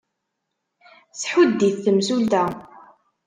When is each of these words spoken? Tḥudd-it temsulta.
Tḥudd-it 1.19 1.77
temsulta. 1.83 2.45